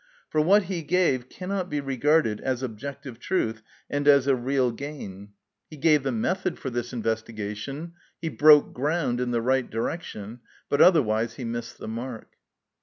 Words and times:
For 0.31 0.41
what 0.41 0.63
he 0.63 0.81
gave 0.81 1.29
cannot 1.29 1.69
be 1.69 1.79
regarded 1.79 2.41
as 2.41 2.63
objective 2.63 3.19
truth 3.19 3.61
and 3.87 4.07
as 4.07 4.25
a 4.25 4.35
real 4.35 4.71
gain. 4.71 5.33
He 5.69 5.77
gave 5.77 6.01
the 6.01 6.11
method 6.11 6.57
for 6.57 6.71
this 6.71 6.91
investigation, 6.91 7.93
he 8.19 8.29
broke 8.29 8.73
ground 8.73 9.21
in 9.21 9.29
the 9.29 9.43
right 9.43 9.69
direction, 9.69 10.39
but 10.69 10.81
otherwise 10.81 11.35
he 11.35 11.43
missed 11.45 11.77
the 11.77 11.87
mark. 11.87 12.31